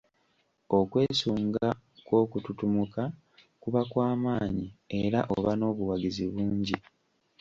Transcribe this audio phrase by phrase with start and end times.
[0.79, 1.65] Okwesunga
[2.05, 3.01] kw’okututumuka
[3.61, 4.67] kuba kwa maanyi
[5.01, 6.77] era oba n’obuwagizi bungi.